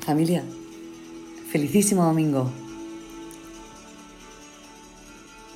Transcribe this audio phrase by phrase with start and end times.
[0.00, 0.42] Familia,
[1.52, 2.50] felicísimo domingo.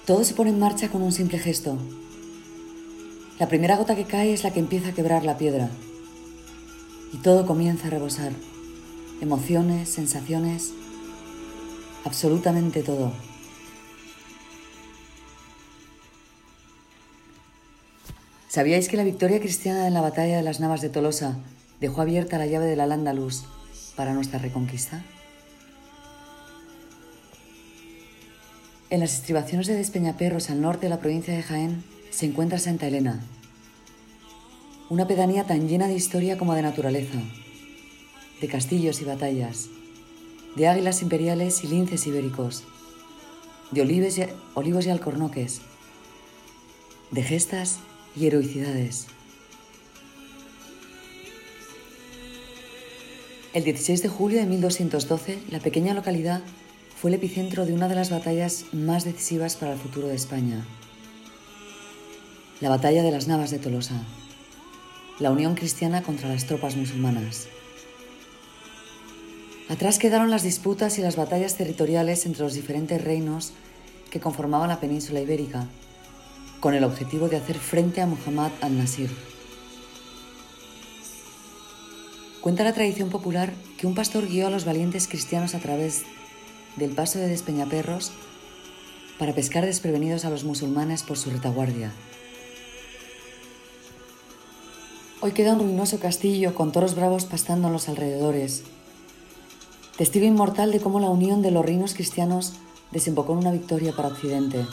[0.05, 1.79] Todo se pone en marcha con un simple gesto.
[3.39, 5.71] La primera gota que cae es la que empieza a quebrar la piedra.
[7.15, 8.33] Y todo comienza a rebosar.
[9.23, 10.75] Emociones, sensaciones,
[12.05, 13.13] absolutamente todo.
[18.49, 21.39] ¿Sabíais que la victoria cristiana en la batalla de las Navas de Tolosa
[21.81, 23.45] dejó abierta la llave de la Al-Ándalus
[23.97, 25.05] para nuestra reconquista?
[28.91, 32.87] En las estribaciones de Despeñaperros, al norte de la provincia de Jaén, se encuentra Santa
[32.87, 33.21] Elena,
[34.89, 37.19] una pedanía tan llena de historia como de naturaleza,
[38.41, 39.69] de castillos y batallas,
[40.55, 42.65] de águilas imperiales y linces ibéricos,
[43.71, 45.63] de olivos y, alcornoques,
[47.11, 47.81] de gestas
[48.15, 49.07] y heroicidades.
[53.55, 56.41] El 16 de julio de 1212, la pequeña localidad
[57.01, 60.67] fue el epicentro de una de las batallas más decisivas para el futuro de España.
[62.61, 64.03] La batalla de las Navas de Tolosa,
[65.21, 67.47] la unión cristiana contra las tropas musulmanas.
[69.69, 73.53] Atrás quedaron las disputas y las batallas territoriales entre los diferentes reinos
[74.11, 75.69] que conformaban la península ibérica,
[76.59, 79.11] con el objetivo de hacer frente a Muhammad al-Nasir.
[82.45, 86.03] Cuenta la tradición popular que un pastor guió a los valientes cristianos a través
[86.77, 88.13] del paso de Despeñaperros
[89.19, 91.91] para pescar desprevenidos a los musulmanes por su retaguardia.
[95.23, 98.65] Hoy queda un ruinoso castillo con toros bravos pastando en los alrededores,
[99.97, 102.53] testigo inmortal de cómo la unión de los reinos cristianos
[102.91, 104.67] desembocó en una victoria para Occidente.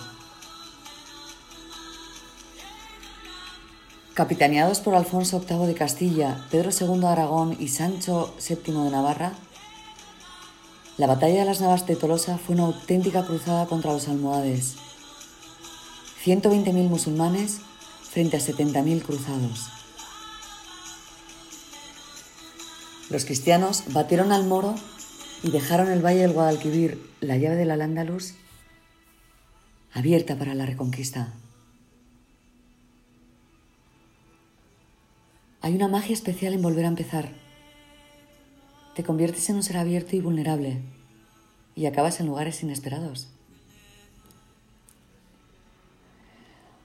[4.21, 9.33] Capitaneados por Alfonso VIII de Castilla, Pedro II de Aragón y Sancho VII de Navarra,
[10.99, 14.75] la batalla de las Navas de Tolosa fue una auténtica cruzada contra los almohades.
[16.23, 17.61] 120.000 musulmanes
[18.11, 19.69] frente a 70.000 cruzados.
[23.09, 24.75] Los cristianos batieron al moro
[25.41, 28.35] y dejaron el valle del Guadalquivir, la llave de la Al-Ándalus,
[29.93, 31.33] abierta para la reconquista.
[35.63, 37.29] Hay una magia especial en volver a empezar.
[38.95, 40.81] Te conviertes en un ser abierto y vulnerable
[41.75, 43.29] y acabas en lugares inesperados.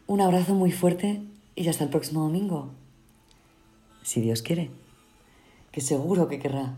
[0.06, 1.22] Un abrazo muy fuerte
[1.54, 2.70] y hasta el próximo domingo.
[4.02, 4.70] Si Dios quiere,
[5.72, 6.76] que seguro que querrá.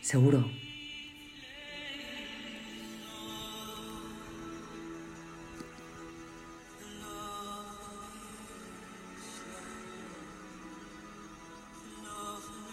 [0.00, 0.48] Seguro.